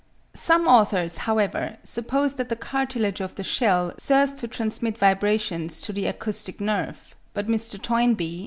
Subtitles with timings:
[0.33, 5.93] Some authors, however, suppose that the cartilage of the shell serves to transmit vibrations to
[5.93, 7.79] the acoustic nerve; but Mr.
[7.79, 8.39] Toynbee (29.